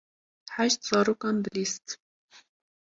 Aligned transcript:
Heşt 0.55 0.79
zarokan 0.87 1.37
dilîst. 1.43 1.85